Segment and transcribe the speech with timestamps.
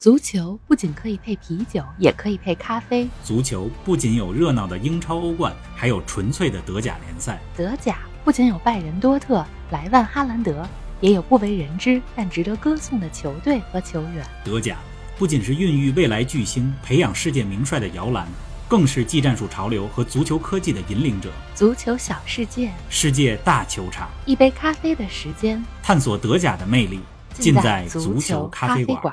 [0.00, 3.08] 足球不仅可以配啤酒，也可以配咖啡。
[3.24, 7.40] 足球不仅有热闹的英超、欧冠，还有纯粹的德甲联赛。
[7.56, 10.64] 德甲不仅有拜仁、多特、莱万、哈兰德，
[11.00, 14.24] 也有不为人知但值得歌颂的球队和球员。
[14.44, 14.76] 德甲
[15.18, 18.24] 不仅是孕育未来巨星、培养世界名帅的摇篮，
[18.68, 21.28] 更是技战术潮流和足球科技的引领者。
[21.56, 27.00] 足球小世界，世界大球场，一杯咖啡的时间，探索德甲的魅力，
[27.32, 29.12] 尽在足球咖啡馆。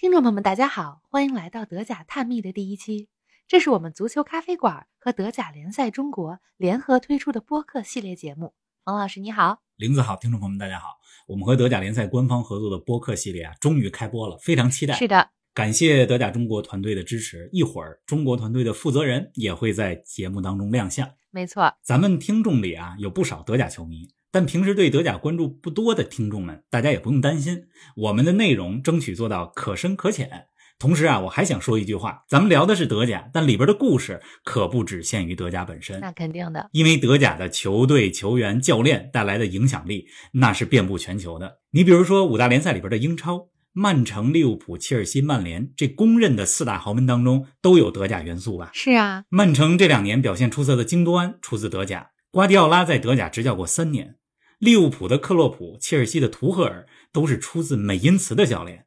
[0.00, 3.08] 听众朋友们，大家好，欢迎来到德甲探秘的第一期。
[3.48, 8.54] 这是我们足球咖啡馆和德甲联赛中国联合推出的播客系列节目。
[8.84, 10.90] 王老师你好，林子好，听众朋友们大家好。
[11.26, 14.94] 我们和德甲联赛官方合作的播客系列啊，终于开播了，非常期待。
[14.94, 17.48] 是的，感谢德甲中国团队的支持。
[17.50, 21.10] 一会儿中国团队的负责人也会在节目当中亮相。
[21.32, 24.08] 没错，咱们听众里啊有不少德甲球迷。
[24.30, 27.64] 但平时对德甲关注不多的听众们，大家也不用担心，
[27.96, 30.46] 我们的内容争取做到可深可浅。
[30.78, 35.98] 同时啊，我还想说一句话，咱们聊的是德甲，但里边的故事可不只限于德甲本身。
[35.98, 41.58] 那肯定的，因为德甲的球队、球员、教练带来的影响力，那是遍布全球的。
[41.72, 48.70] 你比如说五大联赛里边的英超，曼城、利物浦、切尔西、曼联这公认的四大豪门当中，都有德甲元素吧？
[48.72, 54.16] 是啊，曼城这两年表现出色的京多安出自德甲，瓜迪奥拉在德甲执教过三年。
[54.58, 58.86] 利物浦的克洛普、切尔西的图赫尔都是出自美因茨的教练。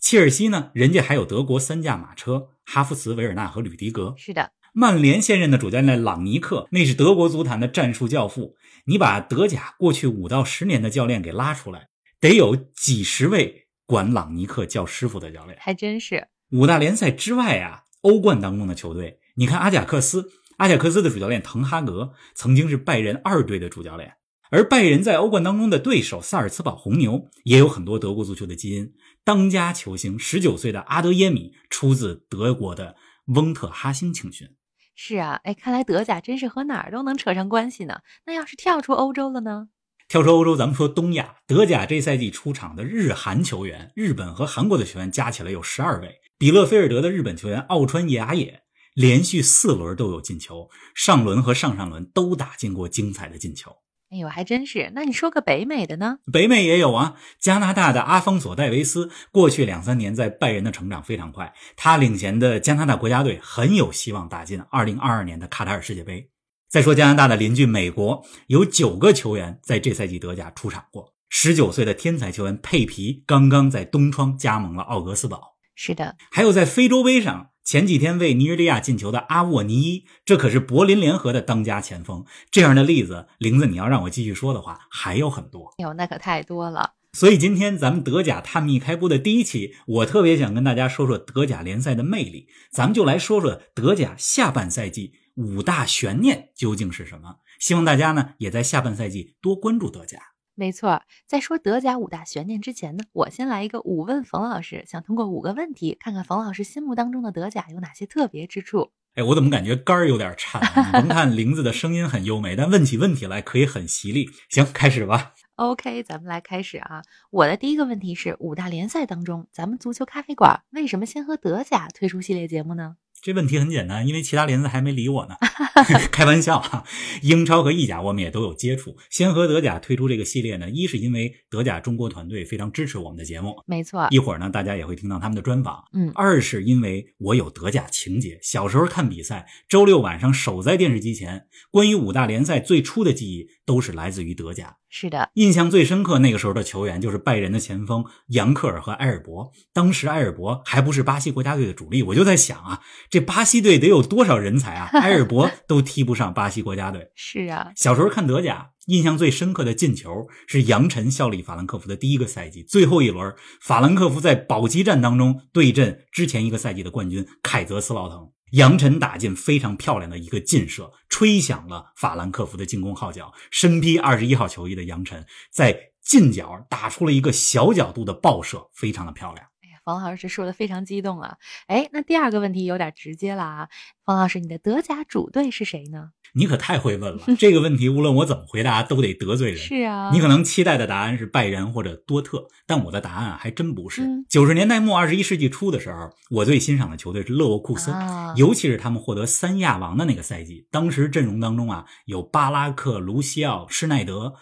[0.00, 4.14] 切尔西呢，人家还有德国三驾马车哈弗茨、维尔纳和吕迪格。
[4.16, 8.56] 是的，曼联现任的主教练朗尼克，那是德国足坛的战术教父。
[8.86, 15.56] 你把德甲过去五到十年的教练给拉出来，得有几十位管朗尼克叫师傅的教练。
[15.60, 16.26] 还真是。
[16.50, 20.28] 五大联赛之外啊，欧冠当中的球队，你看阿贾克斯，
[20.62, 24.14] 阿贾克斯的主教练滕哈格曾经是拜仁二队的主教练。
[24.52, 28.92] 而拜仁在欧冠当中的对手萨尔茨堡红牛也有很多德国足球的基因。
[29.24, 32.94] 当家球星十九岁的阿德耶米出自德国的
[33.34, 34.50] 翁特哈辛青训。
[34.94, 37.98] 是啊，哎，看来德甲真是和哪儿都能扯上关系呢。
[38.26, 39.66] 那要是跳出欧洲了呢？
[40.06, 46.20] 跳出欧洲，咱们说东亚，德甲这赛季出场的日韩球员，日本和韩国的球员加起来有十二位。
[46.38, 48.61] 比勒菲尔德的日本球员奥川雅也
[48.94, 53.76] 连续四轮都有进球，上轮和上上轮都打进过精彩的进球。
[54.10, 54.92] 哎呦，还真是！
[54.94, 56.18] 那你说个北美的呢？
[56.30, 66.28] 北美也有啊，加拿大的阿方索·戴维斯，过去两三年在拜仁的成长非常快，他领衔的加拿大国家队很有希望打进2022年的卡塔尔世界杯。
[66.68, 71.14] 再说加拿大的邻居美国，有九个球员在这赛季德甲出场过。
[71.30, 75.56] 十九岁的天才球员佩皮刚刚在东窗加盟了奥格斯堡。
[75.74, 77.51] 是的，还有在非洲杯上。
[77.64, 82.24] 前几天为尼日利亚进球的阿沃尼伊，这可是柏林联合的当家前锋。
[82.50, 85.72] 这样的例子，玲子，你要让我继续说的话，还有很多。
[85.78, 86.94] 哟，那可太多了。
[87.12, 92.48] 所以今天咱们德甲探秘开播的第一期，我特别想跟大家说说德甲联赛的魅力。
[92.70, 97.36] 咱们就来说说德甲下半赛季五大悬念究竟是什么。
[97.60, 100.31] 希望大家呢也在下半赛季多关注德甲。
[100.62, 108.92] 没错，在说德甲五大悬念之前呢，我先来一个五问冯老师，想通过五个问题，看看冯老师心目当中的德甲有哪些特别之处。
[109.16, 110.62] 哎，我怎么感觉肝儿有点颤？
[110.62, 114.30] 你甭看玲子的声音很优美，但问起问题来可以很犀利。
[114.50, 115.34] 行，开始吧。
[115.56, 117.02] OK，咱们来开始啊。
[117.30, 122.94] 我的第一个问题是，五大联赛当中，咱们足球咖啡馆为什么先和德甲推出系列节目呢？
[123.22, 125.36] 这问题很简单，因为其他联赛还没理我呢。
[126.10, 126.84] 开玩笑哈，
[127.22, 128.96] 英超和意甲我们也都有接触。
[129.10, 134.08] 先和德甲推出这个系列呢，一是因为德甲中国团队非常支持我们的节目，没错。
[134.10, 135.84] 一会儿呢，大家也会听到他们的专访。
[135.92, 136.10] 嗯。
[136.16, 144.78] 二是因为我有德甲情节，小时候看比赛，周六晚上守在电视机前，关于五大联赛最初的记忆都是来自于德甲。
[144.94, 149.50] 是的，印象最深刻那个时候的球员就是拜仁的前锋杨克尔和埃尔伯。
[149.72, 154.90] 当时埃尔伯还不是巴西国家队的主力，我就在想啊，这巴西队得有多少人才啊？
[154.92, 157.10] 埃尔伯 都踢不上巴西国家队。
[157.16, 168.18] 是啊，小时候看德甲，印象最深刻的进球是杨晨效力法兰克福的第一个赛季，最后一轮，法兰克福在保级战当中对阵之前一个赛季的冠军凯泽斯劳滕。
[168.52, 173.32] 杨晨打进非常漂亮的一个劲射，吹响了法兰克福的进攻号角。
[173.50, 179.46] 身披二十一号球衣的杨晨在近角打出了一个小角度的爆射，非常的漂亮。
[179.62, 181.38] 哎呀，冯老师这说的非常激动啊！
[181.66, 183.68] 哎，那第二个问题有点直接了啊，
[184.04, 186.10] 冯老师，你的德甲主队是谁呢？
[186.34, 189.58] 你可太会问了，这个问题无论我怎么回答都得得罪人。
[189.58, 194.02] 是啊，你可能期待的答案是拜仁或者多特，但我的答案还真不是。
[194.02, 200.66] 嗯九十年代末二十一世纪初的时候，我最欣赏的球队是勒沃库森，啊尤其是他们获得三亚王的那个赛季。
[200.70, 204.32] 当时阵容当中啊，有巴拉克、卢西奥、施耐德，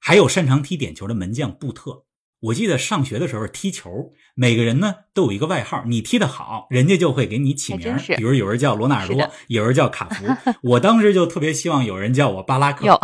[0.00, 2.04] 还有擅长踢点球的门将布特。
[2.44, 10.26] 我记得上学的时候踢球，每个人呢都有一个外号，你踢得好，人家就会给你起名比如有人叫罗纳尔多，有人叫卡福。
[10.62, 13.00] 我当时就特别希望有人叫我巴拉克。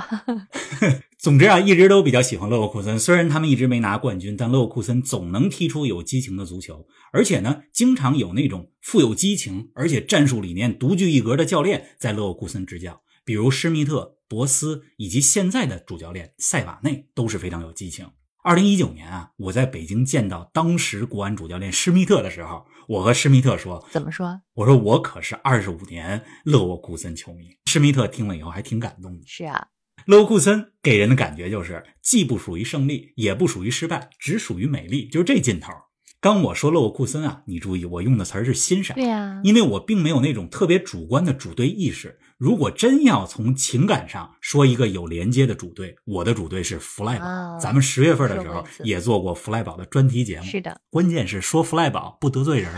[1.18, 2.98] 总之啊，一直都比较喜欢勒沃库森。
[2.98, 18.06] 虽然他们一直没拿冠军，但勒沃库森总能踢出有激情的足球，而且呢，经常有那种富有激情而且战术理念独具一格的教练在勒沃库森执教，比如施密特、博斯以及现在的主教练塞瓦内都是非常有激情。
[18.42, 29.26] 二零一九年啊，我在北京见到当时国安主教练施密特的时候，我和施密特说怎么说？：“我说我可是二十五年勒沃库森球迷。”施密特听了以后还挺感动的。
[29.26, 29.66] 是啊，
[30.06, 35.70] 勒沃库森给人的感觉就是既不属于胜利，也不属于失败，只属于美丽，就是这劲头。
[36.18, 42.18] 刚我说勒沃库森啊，你注意我用的词儿是欣赏，对呀、因为我并没有那种特别主观的主队意识。
[42.40, 47.26] 如果真要从情感上说一个有连接的主队，我的主队是弗赖堡。
[47.26, 50.46] 啊咱们十月份的时候也做过弗赖堡的专题节目。
[50.46, 50.80] 是的。
[50.88, 52.72] 关键是说弗赖堡不得罪人。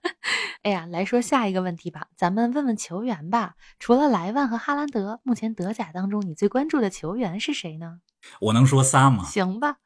[0.64, 3.56] 哎呀，来说下一个问题吧，咱们问问球员吧。
[3.78, 7.98] 除了莱万和哈兰德，目前德甲当中你最关注的球员是谁呢？
[8.40, 9.24] 我能说仨吗？
[9.24, 9.76] 行吧，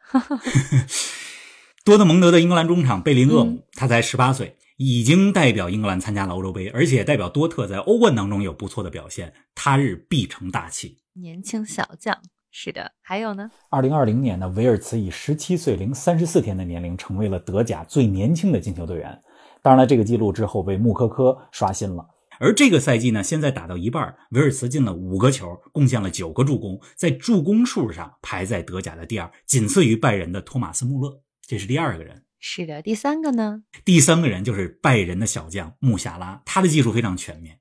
[1.85, 10.99] 多特蒙德的英格兰中场贝林厄姆，嗯他才十八岁，已经代表英格兰参加了欧洲杯，而且代表多特在欧冠当中有不错的表现，他日必成大器。
[11.15, 12.17] 年轻小将。
[12.59, 13.51] 是的，还有呢？
[13.69, 19.23] 二零二零年呢，维尔茨以十七岁零三十四天的年龄成为了德甲最年轻的进球队员。
[19.63, 22.07] 当然了，这个记录之后被穆科科刷新了。
[22.39, 32.23] 而这个赛季呢，现在打到一半，维尔茨进了五个球，贡献了九个助攻，在助攻数上排在德甲的第二，仅次于拜仁的托马斯穆勒，这是第二个人。
[32.49, 33.65] 是的，第三个呢？
[33.85, 37.59] 第三个人就是拜仁的小将穆夏拉，他的技术非常全面。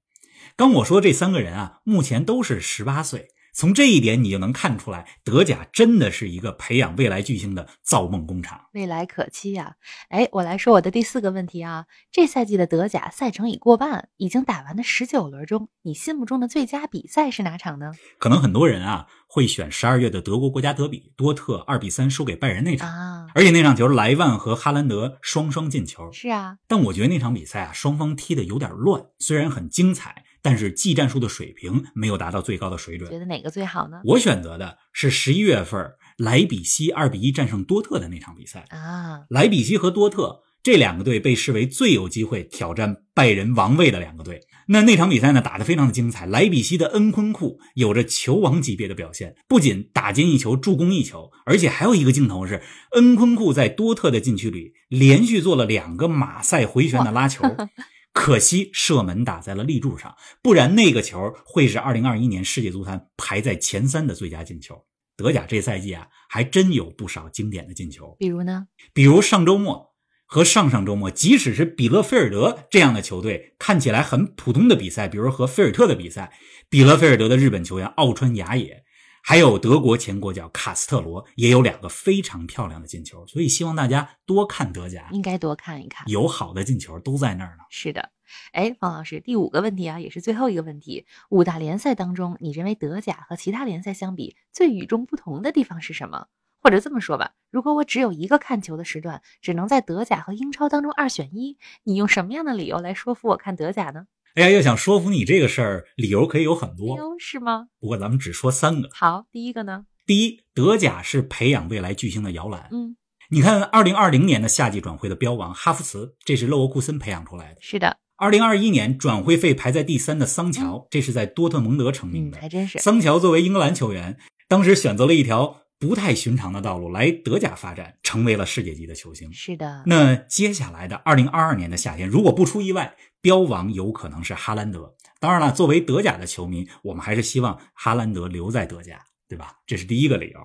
[0.55, 8.59] 刚我说这三个人啊，目前都是十八岁，从这一点你就能看出来，德甲真的是一个培养未来巨星的造梦工厂。
[8.73, 9.77] 未来可期呀、
[10.09, 17.93] 哎，我来说我的第四个问题啊，这赛季的德甲赛程已过半，已经打完的十九轮中，你心目中的最佳比赛是哪场呢？
[18.19, 26.11] 可能很多人啊会选十二月的德国国家德比，多特二比三输给拜仁那场，啊，而且那场球莱万和哈兰德双双进球。
[26.11, 33.17] 是啊，但我觉得那场比赛啊，双方踢的有点乱，虽然很精彩，但是技战术的水平没有达到最高的水准觉。
[33.17, 33.99] 得哪个最好呢？
[34.05, 38.63] 我选择的是十一月份莱比锡二比一战胜多特的那场比赛。
[38.69, 44.41] 啊，莱比锡和多特这两个队被视为最有机会挑战拜仁王位的两个队。
[44.67, 46.27] 那那场比赛呢，打得非常的精彩。
[46.27, 52.61] 莱比锡的恩昆库有着球王级别的表现，不仅打进一球、助攻一球，而且还有一个镜头是
[52.91, 57.43] 恩昆库在多特的禁区里连续做了两个马赛回旋的拉球。
[58.15, 64.85] 可惜射门打在了立柱上，不然那个球会是2021年世界足坛排在前三的最佳进球。
[65.17, 68.15] 德甲这赛季啊，还真有不少经典的进球。
[68.17, 68.67] 比如呢？
[68.93, 69.93] 比如上周末
[70.25, 76.31] 和上上周末，即使是比勒菲尔德这样的球队，看起来很普通的比赛，比如和菲尔特的比赛，
[76.69, 78.84] 比勒菲尔德的日本球员奥川雅也，
[79.27, 83.25] 还有德国前国脚卡斯特罗，也有两个非常漂亮的进球。
[83.25, 86.07] 所以希望大家多看德甲，应该多看一看。
[86.07, 87.63] 有好的进球都在那儿呢。
[87.71, 88.11] 是的，
[88.51, 91.07] 哎，方老师，第五个问题啊，也是最后一个问题。
[91.31, 96.27] 五大联赛当中，你认为德甲和其他联赛相比最与众不同的地方是什么？
[96.61, 104.05] 或者这么说吧，如果我只有一个看球的时段，只能在德甲和英超当中二选一，你用什么样的理由来说服我看德甲呢？
[104.35, 107.67] 哎呀，要想说服你这个事儿，理由可以有很哎多，呦，是吗？
[107.79, 108.89] 不过咱们只说三个。
[108.91, 112.67] 好，第一个呢，第一，德甲是培养未来巨星的摇篮。
[112.73, 112.97] 嗯，
[113.29, 117.59] 你看，二零二零年的夏季转会的标王哈弗茨，这是勒沃库森培养出来的。
[117.61, 122.41] 是的，二零二一年转会费排在第三的桑乔，这是在多特蒙德成名嗯，的。
[122.41, 122.77] 还真是。
[122.79, 124.17] 桑乔作为英格兰球员，
[124.49, 129.31] 当时选择了一条不太寻常的道路来德甲发展，成为了世界级的球星。
[129.31, 134.95] 是的，那接下来的二零二二年的夏天，如果不出意外，标王有可能是哈兰德。
[135.19, 138.99] 当然了，作为德甲的球迷，我们还是希望哈兰德留在德甲，
[139.29, 139.57] 对吧？
[139.67, 140.39] 这是第一个理由。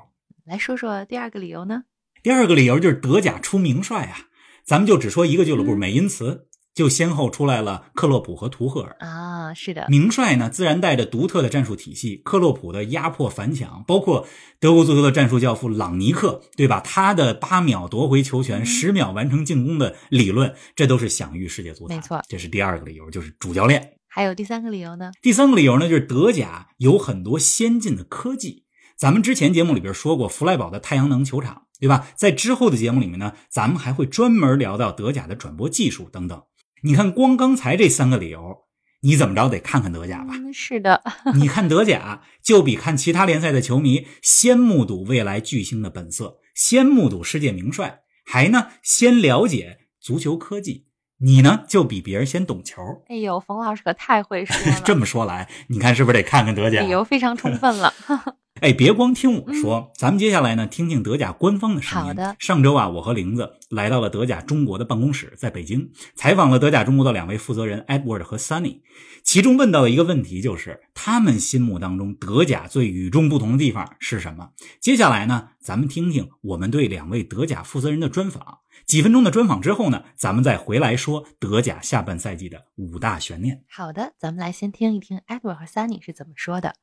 [0.44, 1.84] 来说说第二个理由呢？
[2.22, 4.28] 第二个理由就是德甲出名帅啊，
[4.62, 8.96] 咱们就只说一个俱乐部，嗯美因茨就先后出来了克洛普和图赫尔。
[9.00, 14.26] 啊，是的，名帅呢，自然带着独特的战术体系，克洛普的压迫反抢，包括
[14.58, 16.80] 德国足球的战术教父朗尼克，对吧？
[16.80, 21.96] 他的八秒夺回球权、嗯十秒完成进攻的理论，这都是享誉世界足坛。
[21.96, 23.94] 没错这是第二个理由，就是主教练。
[24.06, 25.10] 还有第三个理由呢？
[25.20, 28.64] 第三个理由呢，就是德甲有很多先进的科技。
[28.96, 32.08] 咱们之前节目里边说过弗赖堡的太阳能球场，对吧？
[32.16, 36.42] 在之后的节目里面呢，咱们还会专门聊到德甲的转播技术等等。
[36.82, 38.64] 你看，光刚才这三个理由，
[39.02, 40.34] 你怎么着得看看德甲吧？
[40.36, 41.02] 嗯，是的，
[41.34, 50.86] 你看德甲，就比看其他联赛的球迷先目睹未来巨星的本色，先目睹世界名帅，还呢先了解足球科技。
[51.22, 52.80] 你呢就比别人先懂球。
[53.08, 54.80] 哎呦，冯老师可太会说 了。
[54.82, 56.80] 这么说来，你看是不是得看看德甲？
[56.80, 57.92] 理由非常充分了。
[58.60, 62.08] 哎，别光听我说，咱们接下来呢，听听德甲官方的声音。
[62.08, 62.36] 好的。
[62.38, 68.80] 上周啊，我和玲子来到了德甲中国的办公室，在北京采访了德甲中国的两位负责人 Edward 和 Sunny。
[69.22, 74.50] 其中问到的一个问题就是，他们心目当中德甲最与众不同的地方是什么？
[74.78, 78.58] 接下来呢，咱们听听我们对两位德甲负责人的专访。
[78.86, 83.62] 几分钟的专访之后呢，咱们再回来说德甲下半赛季的五大悬念。
[83.68, 86.74] 好的，咱们来先听一听 Edward 和 Sunny 是怎么说的。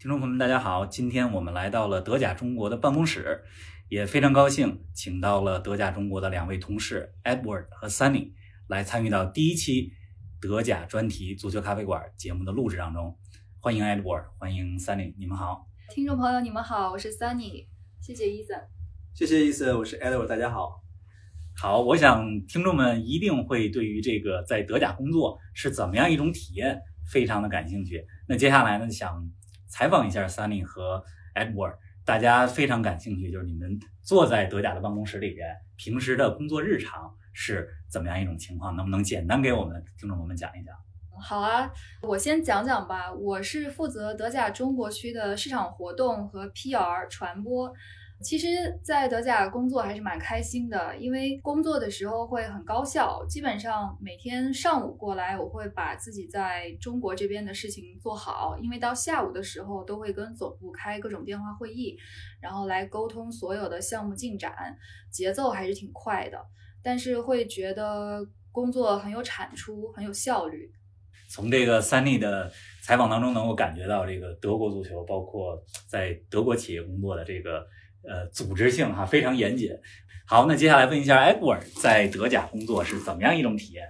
[0.00, 0.86] 听众朋友们，大家好！
[0.86, 3.44] 今天我们来到了德甲中国的办公室，
[3.90, 8.32] 也非常高兴，请到了德甲中国的两位同事 Edward 和 Sunny
[8.66, 9.92] 来参与到第一期
[10.40, 13.14] 德甲专题足球咖啡馆节目的录制当中。
[13.60, 15.66] 欢迎 Edward，欢迎 Sunny，你们好！
[15.90, 17.66] 听众朋友，你们好，我是 Sunny，
[18.00, 18.62] 谢谢 Ethan，
[19.12, 20.82] 谢谢 Ethan，我是 Edward，大家好。
[21.54, 26.80] 好，我想听众们一定会对于这个在德甲工作是怎么样一种体验
[27.12, 28.02] 非常的感兴趣。
[28.26, 29.30] 那接下来呢，想。
[29.70, 31.02] 采访一下 Sunny 和
[31.34, 38.74] Edward，大家非常感兴趣，就是你们坐在德甲的办公室里边，平时的工作日常是怎么样一种情况？
[38.76, 40.74] 能不能简单给我们听众朋友们讲一讲？
[41.22, 41.70] 好啊，
[42.02, 43.12] 我先讲讲吧。
[43.12, 47.72] 我是负责德甲中国区的市场活动和 PR 传播。
[48.22, 48.46] 其实，
[48.84, 53.24] 在德甲工作还是蛮开心的，因为工作的时候会很高效。
[53.26, 61.96] 基本上每天上午过来，我会把自己在中国这边的事情做好，因为到下午的时候都会跟总部开各种电话会议，
[62.42, 64.52] 然后来沟通所有的项目进展，
[65.10, 66.38] 节奏还是挺快的。
[66.82, 68.20] 但是会觉得
[68.52, 70.70] 工作很有产出，很有效率。
[71.30, 75.58] 从这个三立的采访当中，能够感觉到这个德国足球，包括
[75.88, 77.66] 在德国企业工作的这个。
[78.02, 79.70] 呃，组织性哈非常严谨。
[80.26, 83.84] 好，那接下来问一下埃布尔在德甲工作是怎么样一种体验？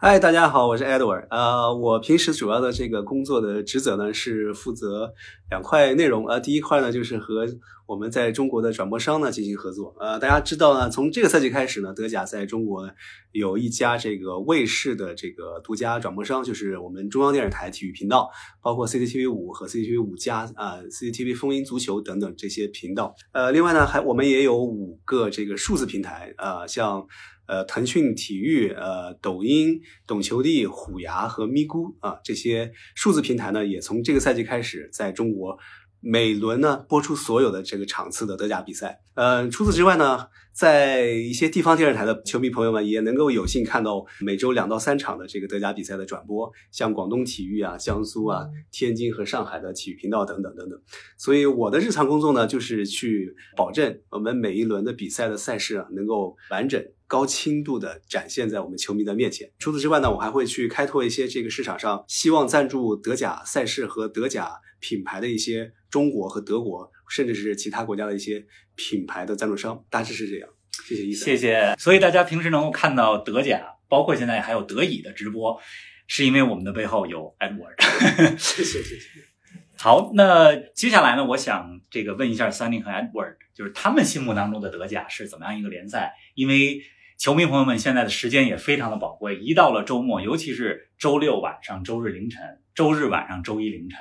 [0.00, 1.26] 嗨，大家好，我是 Edward。
[1.28, 5.12] 呃，我平时主要的这个工作的职责呢是负责
[5.50, 6.24] 两块内容。
[6.28, 7.44] 呃，第一块呢就是和
[7.84, 9.96] 我们在中国的转播商呢进行合作。
[9.98, 12.88] 呃，大家知道呢，从这个赛季开始呢，德甲在中国
[13.32, 18.30] 有一家这个卫视的这个独家转播商，就是我们中央电视台体育频道，
[18.62, 23.16] 包括 CCTV 五和 CCTV 五加啊，CCTV 风云足球等等这些频道。
[23.32, 27.04] 呃，另外呢，还我们也有五个这个数字平台啊，像
[27.48, 35.58] 呃腾讯体育、呃抖音、懂球帝、虎牙和咪咕啊这些数字平台呢，也从这个赛季开始在中国。
[36.00, 50.76] 每轮呢播出所有的这个场次的德甲比赛，呃，除此之外呢，在一些地方电视台的球迷朋友们也能够有幸看到每周两到三场的这个德甲比赛的转播，像广东体育啊、江苏啊、天津和上海的体育频道等等等等。
[51.16, 59.48] 所以我的日常工作呢，就是去保证我们每一轮的比赛的赛事啊，能够完整、高清度的展现在我们球迷的面前。
[59.60, 64.50] 除此之外呢，我还会去开拓一些这个市场上希望赞助德甲赛事和德甲
[64.80, 65.72] 品牌的一些。
[65.90, 70.48] 中国和德国，甚至是其他国家的一些品牌的赞助商，大致是这样。
[70.86, 71.74] 谢谢，谢谢。
[71.78, 75.60] 所以大家平时能够看到德甲，包括现在还有德乙的直播，
[76.06, 78.38] 是因为我们的背后有 Edward。
[78.38, 79.08] 谢谢，谢谢。
[79.80, 86.14] 好，那接下来呢，我想这个问一下 Sunny 和 Edward，就是他们心目当中的德甲是怎么样一个联赛？
[86.34, 86.80] 因为
[87.16, 92.42] 球迷朋友们现在的时间也非常的宝贵，一到了周末，尤其是周六晚上、周日凌晨、
[92.74, 93.98] 周日晚上、周一凌晨。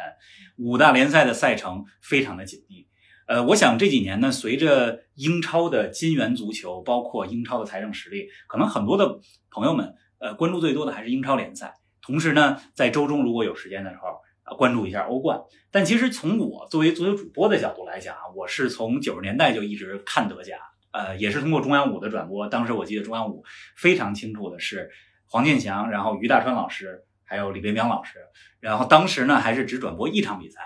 [0.57, 2.86] 五大联赛的赛程非常的紧密，
[3.27, 9.19] 呃，我想这几年呢，随着英超的金元足球，包括英超的财政实力，可能很多的
[9.51, 11.73] 朋友们，呃，关注最多的还是英超联赛。
[12.01, 15.41] 同时呢，在周中如果有时间的时候，啊关注一下欧冠。
[15.71, 20.55] 但其实从我作为足球主播的角度来讲啊，我是从九十年代就一直看德甲，
[20.91, 22.47] 呃，也是通过中央五的转播。
[22.47, 23.43] 当时我记得中央五
[23.75, 24.89] 非常清楚的是
[25.25, 27.03] 黄健翔，然后于大川老师。
[27.29, 28.19] 还有李冰冰老师，
[28.61, 30.61] 然后当时呢还是只转播一场比赛，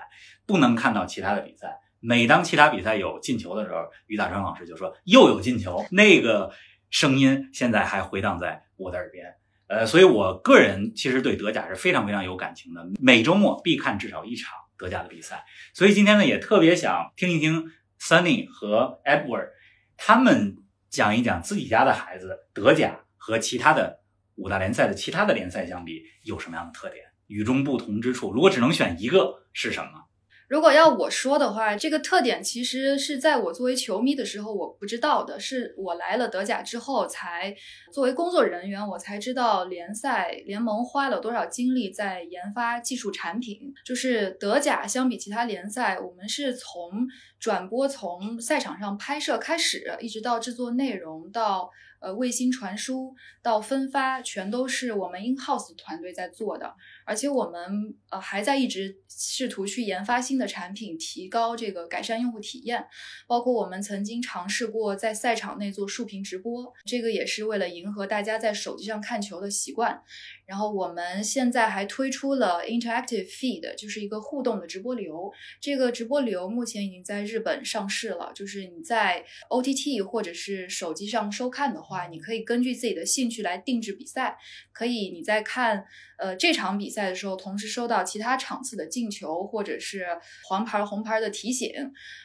[0.46, 1.80] 不能看到其他的比赛。
[2.02, 6.52] 每当其他比赛有进球的时候，于大川老师就说又有进球，那个
[6.90, 9.36] 声音现在还回荡在我的耳边。
[9.68, 15.46] 呃，所以我个人其实对德甲是非常非常有感情的，每周末必看至少一场德甲的比赛。
[15.74, 19.50] 所以今天呢也特别想听一听 Sunny 和 Edward
[19.96, 20.58] 他们
[20.90, 24.02] 讲一讲自己家的孩子德甲和其他的。
[24.36, 27.06] 五大联赛的其他的联赛相比有什么样的特点？
[27.28, 28.32] 与众不同之处？
[28.34, 30.06] 如果只能选一个是什么？
[30.52, 37.56] 如果要我说的话，这个特点其实是在我作为球迷的时候我不知道的，是我来了德甲之后才
[37.94, 43.74] 作为工作人员我才知道联赛联盟花了多少精力在研发技术产品。
[43.86, 47.08] 就是德甲相比其他联赛，我们是从
[47.40, 51.70] 转播从赛场上拍摄开始，一直到制作内容到。
[52.02, 56.74] 呃，卫星传输到分发，全都是我们 in house 团队在做的，
[57.06, 62.86] 而且我们呃还在一直试图去研发新的产品，提高这个改善用户体验。
[63.28, 70.02] 包括我们曾经尝试过在赛场内做竖屏直播，这个也是为了迎合大家在手机上看球的习惯。
[70.46, 75.32] 然后我们现在还推出了 interactive feed，就是一个互动的直播流。
[75.62, 82.08] 这个直播流目前已经在日本上市了，就是你在 OTT 或者是手机上收看的话。
[82.08, 84.38] 你可以根据自己的兴趣来定制比赛。
[84.74, 85.86] 可以你在看
[86.18, 90.06] 呃这场比赛的时候，同时收到其他场次的进球或者是
[90.48, 91.72] 黄牌、红牌的提醒。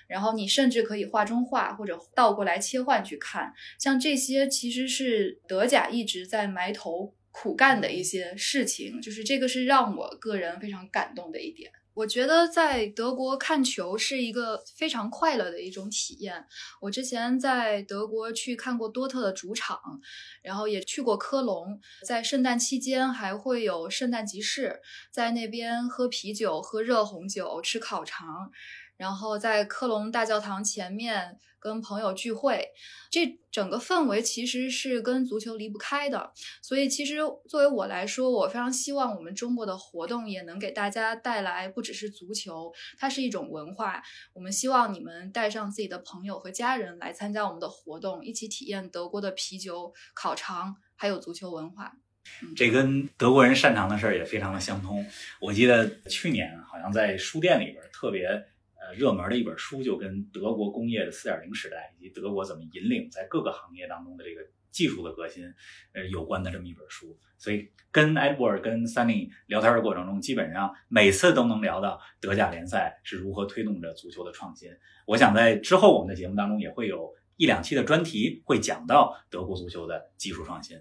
[0.07, 3.53] 然后你甚至可以画中画或者倒过来切换去看。
[3.79, 11.71] 像这些其实是德甲一直在埋头苦干的一些事情，就是这个是让我个人非常感动的一点。
[11.97, 16.45] 我觉得在德国看球是一个非常快乐的一种体验。
[16.79, 19.81] 我之前在德国去看过多特的主场，
[20.43, 24.79] 然后也去过科隆，在圣诞期间还会有圣诞集市，
[25.11, 28.53] 在那边喝啤酒、喝热红酒、吃烤肠。
[28.97, 32.69] 然后在科隆大教堂前面跟朋友聚会，
[33.11, 36.33] 这整个氛围其实是跟足球离不开的。
[36.63, 37.17] 所以其实
[37.49, 44.03] 作为我来说，我非常希望我们中国的活动也能给大家带来不只是足球，它是一种文化。
[44.33, 51.93] 我们希望你们带上自己的朋友和家人来参加我们的活动，一起体验德国的啤酒、烤肠还有足球文化。
[52.57, 55.05] 这跟德国人擅长的事儿也非常的相通。
[55.41, 58.29] 我记得去年好像在书店里边特别。
[58.95, 64.41] 热门的一本书就跟德国工业的四点零时代以及德国怎么引领在各个行业当中的这个
[64.71, 65.45] 技术的革新，
[65.93, 67.19] 呃有关的这么一本书。
[67.39, 74.71] 所以跟 Edward 跟 Sunny 聊天的过程中，基本上每次都能聊到德甲联赛是如何推动着足球的创新。
[75.07, 80.79] 我想在之后我们的节目当中也会有一两期的专题会讲到德国足球的技术创新。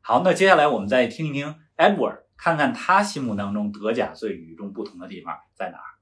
[0.00, 5.97] 好，那接下来我们再听一听 Edward，看看他心目当中德甲最与众不同的地方在哪儿。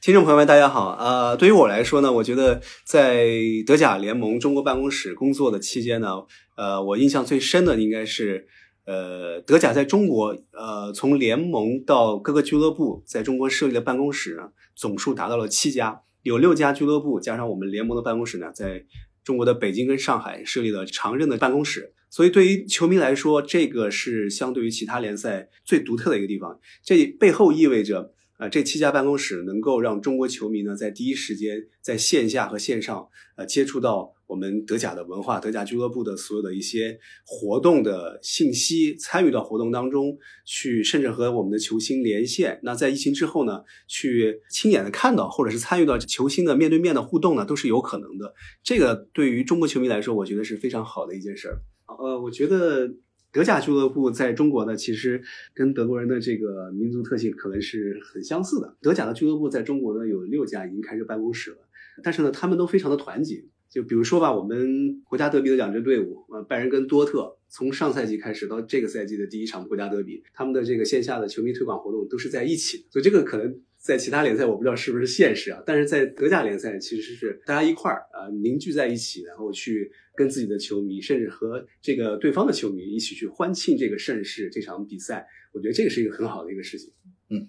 [0.00, 0.96] 听众朋友们，大家好。
[0.98, 3.28] 呃，对于我来说呢，我觉得在
[3.66, 6.22] 德甲联盟中国办公室工作的期间呢，
[6.56, 8.48] 呃，我印象最深的应该是，
[8.86, 18.86] 呃，德甲在中国，呃，从联盟到各个俱乐部在中国设立的办公室呢，总数达到了七家，有六家俱乐部加上我们联盟的办公室呢，在
[19.22, 21.92] 中国的北京跟上海设立了常任的办公室。
[22.08, 26.58] 所以对于球迷来说，这个是相对于其他联赛最独特的一个地方。
[26.82, 28.14] 这背后意味着。
[28.40, 42.58] 啊，这七家办公室能够让中国球迷呢，在第一时间在线下和线上，呃，接触到我们德甲的文化、德甲俱乐部的所有的一些活动的信息，参与到活动当中去，甚至和我们的球星连线。
[42.62, 48.32] 那在疫情之后呢，去亲眼的看到或者是参与到球星的面对面的互动呢，都是有可能的。
[48.64, 51.60] 这个对于中国球迷来说，我觉得是非常好的一件事儿。
[51.86, 52.90] 呃，我觉得。
[53.32, 55.22] 德甲俱乐部在中国呢，其实
[55.54, 58.76] 跟德国人的这个民族特性可能是很相似的。
[58.80, 61.58] 德甲的俱乐部在中国呢有六家已经开始办公室了，
[62.02, 63.44] 但是呢，他们都非常的团结。
[63.68, 72.84] 就比如说吧，我们国家德比的两支队伍，呃，拜仁跟多特，从上赛季开始到这个赛季的第一场国家德比，他们的这个线下的球迷推广活动都是在一起。
[72.90, 79.92] 所以这个可能在其他联赛我不知道是不是现实啊，但是在德甲联赛其实是大家一块儿呃凝聚在一起，然后去。
[80.20, 86.92] 跟自己的球迷，甚至和这个对方的球迷一起去欢庆这个盛世、这场比赛，我觉得这个是一个很好的一个事情。
[87.30, 87.48] 嗯，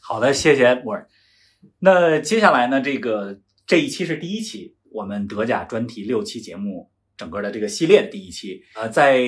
[0.00, 1.04] 好的，谢谢 Edward。
[1.80, 8.62] 那接下来呢，这个这一期是第一期，我们德甲专题六期节目整个的这个系列的第一期。
[8.74, 9.20] 呃，在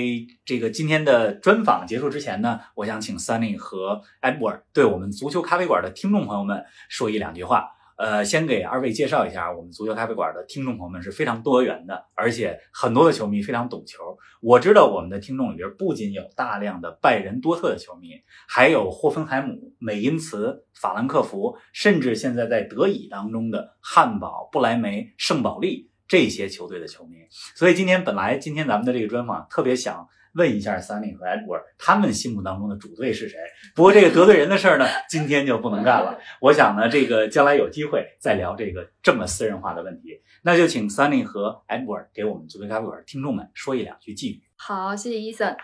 [0.47, 7.69] 这个今天的专访结束之前呢，我想请 Sunny 和 Edward 对我们足球咖啡馆的听众朋友们说一两句话。
[7.97, 13.99] 呃，先给二位介绍一下，我们足球咖啡馆的听众朋友们是非常多元的，而且很多的球迷非常懂球。
[14.41, 18.09] 我知道我们的听众里边不仅有大量的拜仁、多特的球迷，
[18.49, 27.19] 还有霍芬海姆、美因茨、法兰克福，甚至现在在德乙当中的汉堡、不莱梅、圣保利这些球队的球迷。
[27.55, 30.09] 所以今天本来今天咱们的这个专访特别想。
[30.35, 33.39] 问一下 Sunny 和 Edward，他们心目当中的主队是谁？
[33.75, 36.19] 不过这个得罪人的事儿呢， 今天就不能干了。
[36.41, 40.21] 我想呢，这个将来有机会再聊这个这么私人化的问题。
[40.43, 44.43] 那就请 Sunny 和 Edward 给我们足球咖啡馆听众们说一两句寄语。
[44.57, 45.57] 好，谢谢 Eason。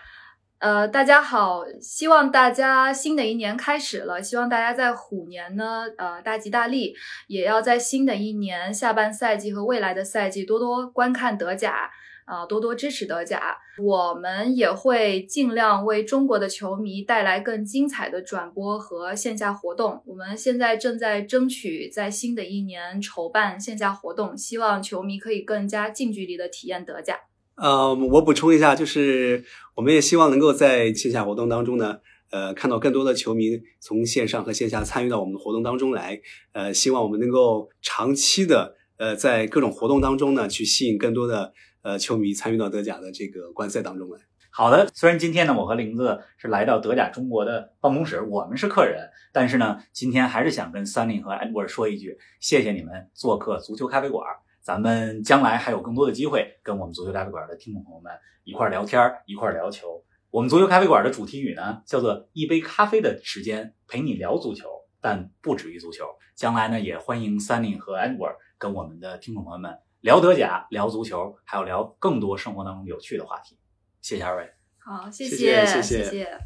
[0.59, 6.93] 呃，大家好，希望大家新的一年开始了，希望大家在虎年呢，呃，大吉大利，
[7.27, 11.89] 也要在新的一年下半赛季和未来的赛季多多观看德甲。
[12.31, 20.01] 啊，多多支持德甲，我们也会尽量为中国的球迷带来更精彩的转播和线下活动。
[20.05, 27.19] 我们现在正在争取在新的一年筹办线下活动，希望球迷可以更加近距离的体验德甲。
[27.55, 29.43] 呃，我补充一下，就是
[29.75, 31.97] 我们也希望能够在线下活动当中呢，
[32.31, 36.21] 呃，看到更多的球迷从线上和线下参与到我们的活动当中来。
[36.53, 41.51] 呃，希望我们能够长期的呃，在各种活动当中呢，去吸引更多的。
[41.81, 44.19] 呃，球迷参与到德甲的这个观赛当中来。
[44.53, 54.25] 好的，虽然今天呢，我和玲子是来到德甲中国的办公室，我们是客人，但是呢，今天还是想跟三林和 Edward 说一句，谢谢你们做客足球咖啡馆。
[54.59, 58.11] 咱们将来还有更多的机会跟我们足球咖啡馆的听众朋友们
[58.43, 60.03] 一块聊天，一块聊球。
[60.29, 64.67] 我们足球咖啡馆的主题语呢，叫做一杯咖啡的时间陪你聊足球，
[64.99, 66.05] 但不止于足球。
[66.35, 69.77] 将来呢，也欢迎三林和 Edward 跟我们的听众朋友们。
[70.01, 73.55] 聊德甲，聊足球，还有聊更多生活当中有趣的话题。
[74.01, 74.51] 谢谢二位。
[74.79, 76.39] 好，谢谢，谢谢。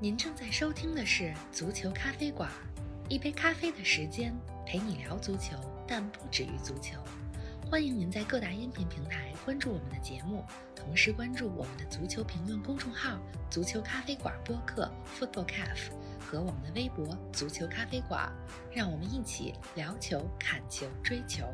[0.00, 2.50] 您正在收听的是足球咖啡馆，
[3.10, 6.98] 一杯咖啡的时间陪你聊足球，但不止于足球。
[7.70, 10.42] 欢迎您在各大音频平台关注我们的节目，
[10.74, 13.18] 同时关注我们的足球评论公众号
[13.50, 18.32] “足球咖啡馆播客 ”（Football Cafe） 和我们的微博“足球咖啡馆”，
[18.72, 21.44] 让我们一起聊球、看球、追球。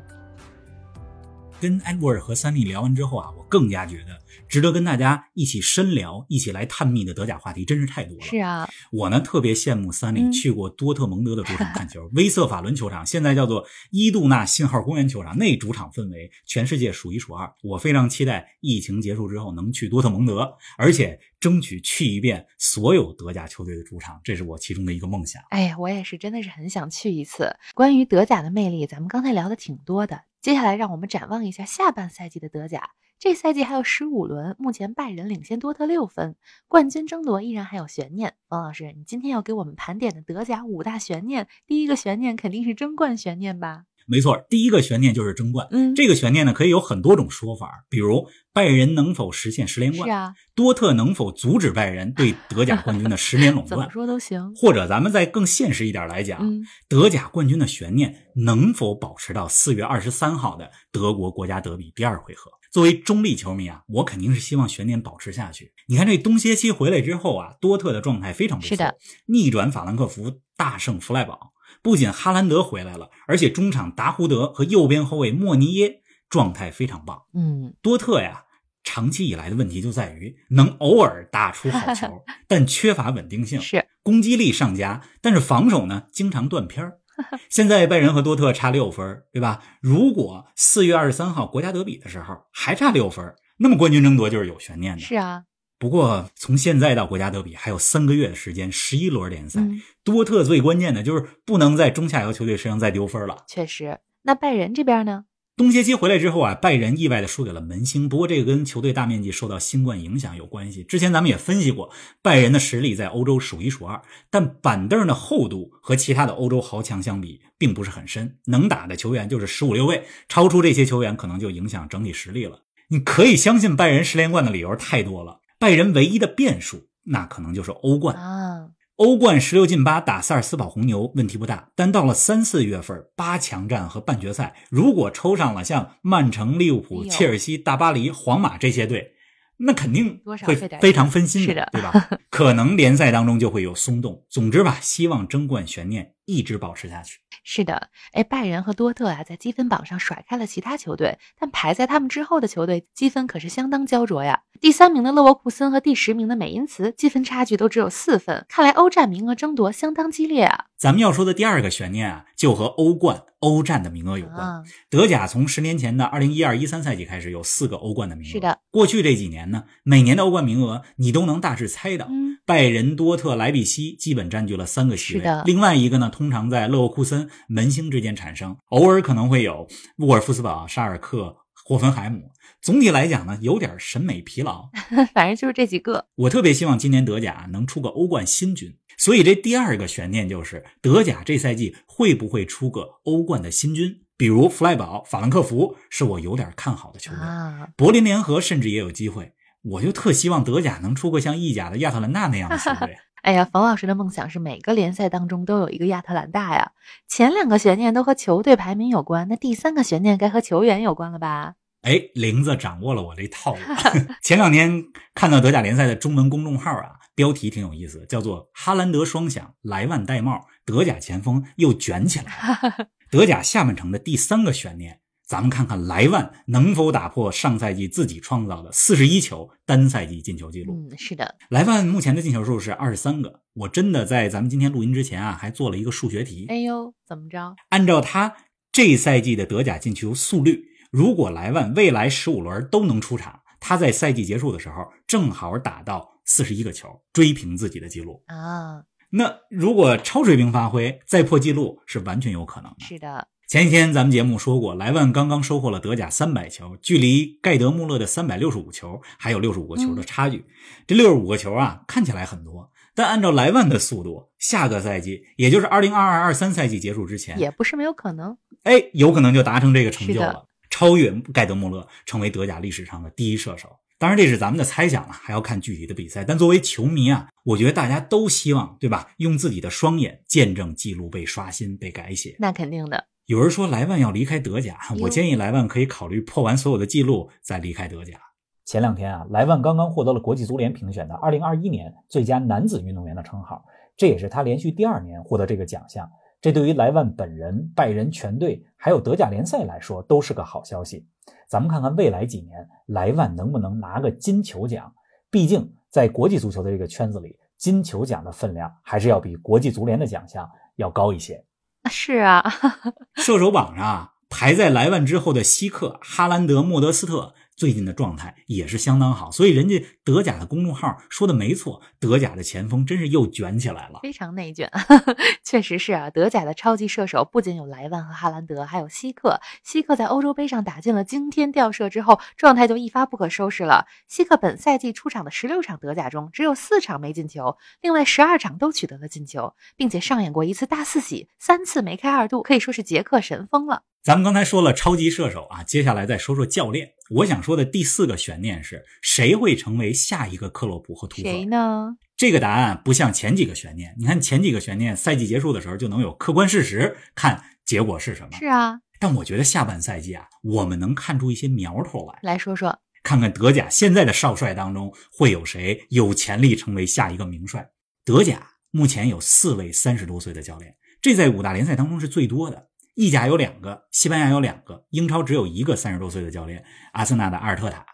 [1.59, 8.23] 跟 Edward 和 Sunny 聊完之后啊，我更加觉得值得跟大家一起深聊、一起来探秘的德甲话题真是太多了。
[8.23, 17.53] 是啊，我呢特别羡慕 Sunny 去过多特蒙德的主场看球，威瑟法伦球场现在叫做伊杜纳信号公园球场，那主场氛围全世界数一数二。
[17.61, 25.41] 我非常期待疫情结束之后能去多特蒙德，而且争取去一遍所有德甲球队的主场，这是我其中的一个梦想。
[25.49, 27.53] 哎呀，我也是真的是很想去一次。
[27.75, 30.21] 关于德甲的魅力，咱们刚才聊的挺多的。
[30.41, 32.91] 接下来，让我们展望一下下半赛季的德甲。
[33.19, 36.37] 这赛季还有十五轮，目前拜仁领先多特六分，
[36.69, 38.35] 冠军争夺依然还有悬念。
[38.47, 43.83] 王老师，你今天要给我们盘点的德甲五大悬念，第一个悬念肯定是争冠悬念吧？
[44.09, 45.67] 没错，第一个悬念就是争冠。
[45.71, 50.07] 嗯，这个悬念呢，可以有很多种说法，比如拜仁能否实现十连冠？
[50.07, 53.69] 是啊，多特能否阻止拜仁对德甲冠军的十年垄断？
[53.69, 54.53] 怎么说都行。
[54.55, 56.41] 或者咱们再更现实一点来讲，
[56.87, 62.51] 德甲冠军的悬念能否保持到四月二十三号的德国国家德比第二回合？
[62.71, 65.71] 作为中立球迷啊，我肯定是希望悬念保持下去。
[65.87, 68.95] 你看这冬歇期回来之后啊，多特的状态非常不错，是的，
[69.27, 71.51] 逆转法兰克福，大胜弗赖堡。
[71.81, 77.23] 不仅哈兰德回来了，而且中场达胡德和右边后卫莫尼耶状态非常棒。
[77.33, 78.43] 嗯，多特呀，
[78.83, 83.61] 长期以来的问题就在于能偶尔打出好球， 但缺乏稳定性。
[83.61, 86.99] 是攻击力上佳，但是防守呢经常断片儿。
[87.49, 89.61] 现在拜仁和多特差六分，对吧？
[89.81, 95.01] 如果四月二十三号国家德比的时候还差六分，那么冠军争夺就是有悬念的。
[95.01, 95.43] 是啊。
[95.79, 103.45] 不过，从现在到国家德比还有三个月的时间，十一轮联赛，嗯、多特最关键的就是不能在中下游球队身上再丢分了。
[103.47, 105.23] 确实，那拜仁这边呢？
[105.55, 110.83] 冬歇期回来之后啊，拜仁意外的输给了门兴，不过这个跟球队大面积受到新冠影响有关系。
[110.83, 111.89] 之前咱们也分析过，
[112.21, 122.63] 拜仁的实力在欧洲数一数二，但板凳的厚度和其他的欧洲豪强相比，并不是很深，能打的球员就是十五六位，超出这些球员可能就影响整体实力了。
[122.89, 125.38] 你可以相信拜仁十连冠的理由太多了。
[125.59, 128.69] 拜仁唯一的变数，那可能就是欧冠啊。
[128.95, 139.13] 欧冠十六进八打萨尔斯堡红牛问题不大，但到了三四月份八强战和半决赛，如果抽上了像曼城、利物浦、切尔西、大巴黎、皇马这些队，
[139.57, 142.09] 那肯定会非常分心的，对吧？
[142.29, 144.25] 可能联赛当中就会有松动。
[144.29, 147.17] 总之吧，希望争冠悬念一直保持下去。
[147.43, 154.41] 是的，哎，拜仁和多特啊，在积分榜上甩开了其他球队，但排在他们之后的球队积分可是相当焦灼呀。
[154.61, 160.65] 第三名的勒沃库森和第十名的美因茨积分差距都只有四分，看来欧战名额争夺相当激烈啊。
[160.77, 164.39] 咱们要说的第二个悬念啊，就和欧冠、欧战的名额有关。
[164.39, 168.31] 啊、德甲从十年前的二零一二一三赛季开始有四个欧冠的名额。
[168.33, 172.07] 是的，过去这几年呢，每年的欧冠名额你都能大致猜到。
[172.09, 175.23] 嗯，拜仁、多特、莱比锡基本占据了三个席位。
[175.45, 182.31] 另外一个呢，通常在勒沃库森、门兴之间产生，偶尔可能会有沃尔夫斯堡、沙尔克、霍芬海姆。
[182.59, 184.67] 总体来讲呢，有点审美疲劳。
[185.13, 186.07] 反正就是这几个。
[186.15, 188.75] 我特别希望今年德甲能出个欧冠新军。
[188.97, 194.01] 所以这第二个悬念就是德甲这赛季会不会出个欧冠的新军？
[194.17, 199.33] 比如弗赖堡、法兰克福是我有点看好的球队，啊、柏林联合甚至也有机会。
[199.69, 202.97] 我就特希望德甲能出个像意甲的亚特兰大那样的球队。
[203.21, 206.71] 哎呀，冯老师的梦想是每个联赛当中都有一个亚特兰大呀。
[207.07, 211.55] 前两个悬念都和球队排名有关，那第三个悬念该和球员有关了吧？
[211.81, 213.59] 哎，玲子掌握了我这套路。
[214.23, 225.01] 前两天看到德甲联赛的中文公众号啊，标题挺有意思，叫做“哈兰德双响，莱万戴帽，德甲前锋又卷起来了 ”。德甲下半程的第三个悬念。
[225.29, 230.73] 咱们看看莱万能否打破上赛季自己创造的四十一球单赛季进球记录？
[230.89, 233.41] 嗯，是的，莱万目前的进球数是二十三个。
[233.53, 236.47] 我真的在咱们今天录音之前啊，还做了一个数学题。
[236.49, 237.55] 哎呦，怎么着？
[237.69, 238.37] 按照他
[238.71, 248.83] 这赛季的德甲进球速率，如果莱万未来十五轮都能出场，他在赛季结束的时候正好打到四十一个球，追平自己的记录啊。
[249.11, 252.77] 那如果超水平发挥再破纪录，是完全有可能的。
[252.79, 253.27] 是的。
[253.49, 260.45] 前几天咱们节目说过，莱万刚刚收获了德甲三百球，距离盖德穆勒的三百六十五球还有六十五个球的差距。
[260.85, 268.37] 这六十五个球啊，看起来很多，但按照莱万的速度，下个赛季，也就是二零二二二三赛季结束之前，也不是没有可能。
[268.65, 273.67] 哎，有可能就达成这个成就了，超越盖德穆勒，成为德甲历史上的第一射手。
[273.97, 276.23] 当然，这是咱们的猜想了，还要看具体的比赛。
[276.23, 279.09] 但作为球迷啊，我觉得大家都希望，对吧？
[279.17, 282.35] 用自己的双眼见证记录被刷新、被改写。
[282.37, 283.05] 那肯定的。
[283.29, 288.19] 有人说莱万要离开德甲，我建议莱万可以考虑破完所有的记录再离开德甲。
[288.65, 293.63] 前两天啊，莱万刚刚获得了国际足联评选的2021年最佳男子运动员的称号，
[293.95, 296.09] 这也是他连续第二年获得这个奖项。
[296.41, 301.05] 这对于莱万本人、拜仁全队还有德甲联赛来说都是个好消息。
[301.47, 304.91] 咱们看看未来几年莱万能不能拿个金球奖？
[305.29, 311.45] 毕竟在国际足球的这个圈子里，金球奖的分量还是要比国际足联的奖项要高一些。
[311.87, 312.43] 是啊，
[313.15, 317.33] 射手榜上排在莱万之后的希克、哈兰德、莫德斯特。
[317.55, 324.67] 最近的状态也是相当好，所以人家德甲的公众号说的没错，德甲的前锋真是又卷起来了，非常内卷，
[325.45, 326.09] 确实是啊。
[326.09, 329.39] 德甲的超级射手不仅有莱万和哈兰德，还有希克。
[329.63, 333.85] 希克在欧洲杯上打进了惊天吊射之后，状态就一发不可收拾了。
[334.07, 343.83] 希克本赛季出场的十六场德甲中，只有四场没进球，另外十二场都取得了进球，并且上演过一次大四喜，三次梅开二度，可以说是捷克神锋了。
[344.01, 346.93] 咱们刚才说了超级射手啊，接下来再说说教练。
[347.09, 351.23] 我想说的第四个悬念是谁会成为下一个克洛普和图赫？
[351.23, 351.95] 谁呢？
[352.15, 353.95] 这个答案不像前几个悬念。
[353.97, 358.29] 你看前几个悬念，赛季结束的时候就能有客观事实，看结果是什么。
[358.37, 362.19] 是啊，但我觉得下半赛季啊，我们能看出一些苗头来。
[362.21, 367.69] 来说说，看看德甲现在的少帅当中会有谁有潜力成为下一个名帅？
[368.03, 372.67] 德甲目前有四位三十多岁的教练，这在五大联赛当中是最多的。
[372.95, 377.85] 意甲有两个，西班牙有两个，英超只有一个三十多岁的教练，阿森纳的阿尔特塔。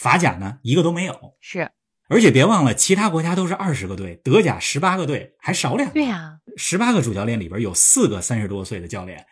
[0.00, 1.34] 法甲呢，一个都没有。
[1.40, 1.72] 是，
[2.08, 5.92] 而且别忘了，其他国家都是二十个队，德甲十八个队，还少两个。
[5.92, 9.26] 对呀，十八个主教练里边有四个三十多岁的教练，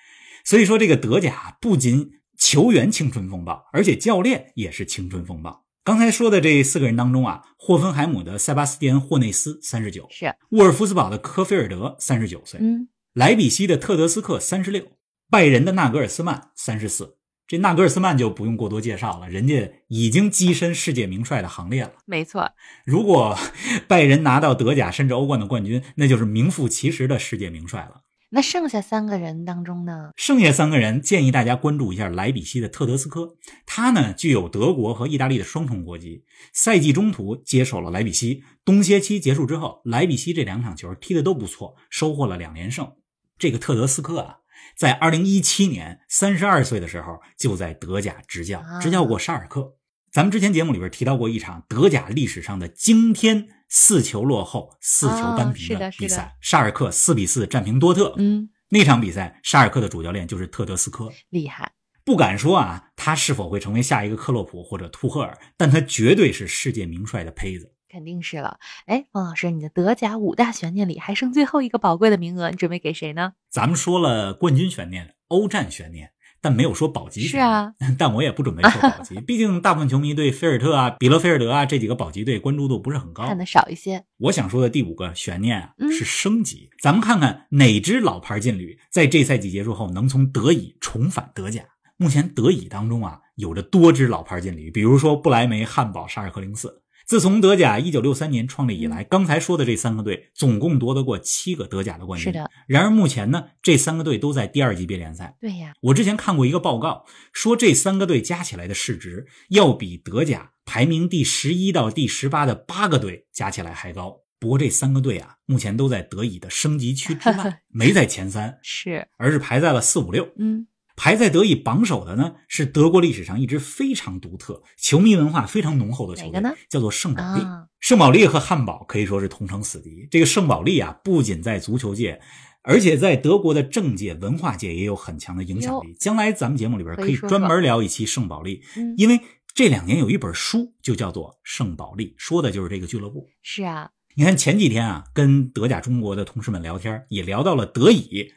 [0.45, 5.65] 所以说这个德甲不仅球员青春风暴，而且教练也是青春风暴。
[5.83, 14.85] 刚才说的这四个人当中啊，霍芬海姆的塞巴斯蒂安·霍内斯三十九，是沃尔夫斯堡的科菲尔德三十九岁，嗯，莱比锡的特德斯克三十六。
[15.31, 17.18] 拜仁的纳格尔斯曼三十四，
[17.49, 21.93] 这纳格尔斯曼就不用过多介绍了，人家已经跻身世界名帅的行列了。
[22.05, 22.53] 没错，
[22.85, 23.39] 如果
[23.89, 28.03] 拜仁拿到德甲甚至欧冠的冠军，那就是名副其实的世界名帅了。
[28.29, 30.11] 那剩下三个人当中呢？
[30.15, 42.93] 剩下三个人建议大家关注一下莱比锡的特德斯科，他呢具有德国和意大利的双重国籍，赛季中途接手了莱比锡，冬歇期结束之后，莱比锡这两场球踢得都不错，收获了两连胜。
[43.39, 44.37] 这个特德斯科啊。
[44.79, 49.75] 在二零一七年三十二岁的时候，就在德甲执教，执教过沙尔克。
[50.13, 58.15] 咱们之前节目里边提到过一场德甲历史上的惊天四球落后、四球扳平的比赛，沙尔克四比四战平多特。
[58.19, 61.73] 嗯，那场比赛，沙尔克的主教练就是特德斯科，厉害。
[62.05, 67.75] 不敢说啊，他是否会成为下一个克洛普或者图赫尔，但他绝对是世界名帅的胚子。
[67.99, 73.33] 肯定是了，哎，方老师，你的德甲五大悬念里还剩最后一个宝贵的名额，你准备给谁呢？
[73.51, 77.23] 咱们说了冠军悬念、欧战悬念，但没有说保级。
[77.23, 84.05] 是啊， 但我也不准备说保级， 毕竟大部分球迷对菲尔特啊、比勒菲尔德啊这几个保级队关注度不是很高，看的少一些。
[84.19, 86.71] 我想说的第五个悬念啊，是升级。
[86.81, 91.65] 咱们看看哪支老牌劲旅在这赛季结束后能从德乙重返德甲。
[92.01, 96.81] 目前德乙当中啊，有着多支老牌劲旅，比如说不来梅、汉堡、沙尔克零四。
[97.09, 102.31] 自从德甲一九六三年创立以来，刚才说的这三个队总共夺得过七个德甲的冠军。
[102.31, 102.51] 是的。
[102.67, 105.35] 然而目前呢，这三个队都在第二级别联赛。
[105.41, 105.73] 对呀。
[105.81, 114.19] 我之前看过一个报告，说这三个队加起来的市值要比德甲排名第十一到第十八的八个队加起来还高。
[114.39, 120.29] 不过这三个队啊，目前都在德乙的升级区之外， 没在前三，是，而是排在了四五六。
[120.37, 120.67] 嗯。
[120.99, 127.43] 排在德乙榜首的呢，是德国历史上一支非常独特、球迷文化非常浓厚的球队，叫做圣保利。
[127.79, 130.09] 圣保利和汉堡可以说是同城死敌。
[130.11, 132.21] 这个圣保利啊，不仅在足球界，
[132.63, 135.95] 而且在德国的政界、文化界也有很强的影响力。
[136.01, 138.61] 将来咱们节目里边可以专门聊一期圣保利，
[138.97, 139.21] 因为
[139.55, 143.29] 这两年有一本书就叫做《圣保利》，说的就是这个俱乐部。
[143.41, 148.33] 是啊，你看前几天啊，跟德甲中国的同事们聊天，也聊到了德乙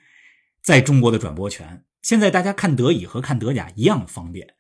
[0.62, 1.84] 在中国的转播权。
[2.02, 4.56] 现在大家看德乙和看德甲一样方便，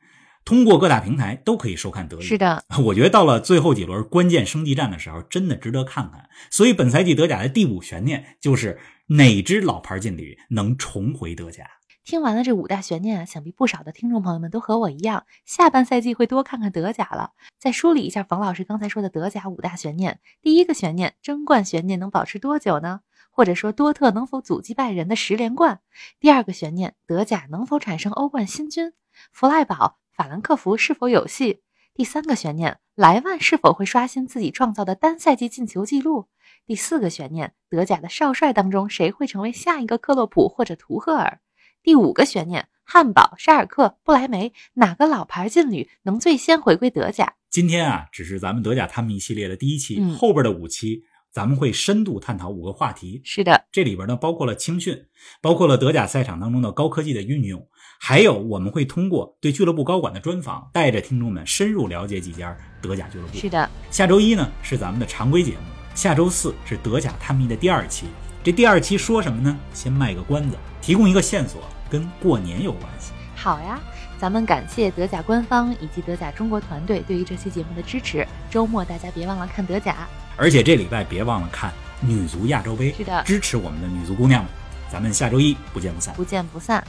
[0.45, 2.21] 通过各大平台都可以收看德乙。
[2.21, 6.29] 是的， 我觉得到了最后几轮关键升级战的时候，真的值得看看。
[6.49, 11.65] 所以本赛季德甲的第五悬念就是哪支老牌劲旅能重回德甲。
[12.03, 17.31] 听完了这五大悬念啊，想必不少的听众朋友们都和我一样，下半赛季会多看看德甲了。
[17.59, 23.01] 再梳理一下冯老师刚才说的德甲五大悬念：第一个悬念，争冠悬念能保持多久呢？
[23.31, 25.79] 或者说多特能否阻击拜仁的十连冠？
[26.19, 28.93] 第二个悬念，德甲能否产生欧冠新军？
[29.31, 31.61] 弗赖堡、法兰克福是否有戏？
[31.93, 36.27] 第三个悬念，莱万是否会刷新自己创造的单赛季进球纪录？
[36.65, 41.39] 第四个悬念，德甲的少帅当中谁会成为下一个克洛普或者图赫尔？
[41.83, 47.33] 第五个悬念，汉堡、沙尔克、不莱梅哪个老牌劲旅能最先回归德甲？
[47.49, 51.03] 今天啊，只是咱们德甲探秘系列的第一期，后边的五期。
[51.33, 55.05] 咱们会深度探讨五个话题，是的，这里边呢包括了青训，
[55.41, 57.65] 包括了德甲赛场当中的高科技的运用，
[58.01, 63.37] 还有我们会通过对俱乐部高管的专访，带着听众们深入了解几家德甲俱乐部。
[63.37, 65.59] 是的，下周一呢是咱们的常规节目，
[65.95, 68.07] 下周四是德甲探秘的第二期。
[68.43, 69.57] 这第二期说什么呢？
[69.73, 73.13] 先卖个关子，提供一个线索，跟过年有关系。
[73.37, 73.79] 好呀，
[74.19, 78.27] 咱们感谢德甲官方以及德甲中国团队对于这期节目的支持。
[78.49, 80.07] 周末大家别忘了看德甲。
[80.41, 84.51] 而且这礼拜别忘了看女足亚洲杯，是的，支持我们的女足姑娘们。
[84.91, 86.83] 咱们下周一不见不散，不见不散。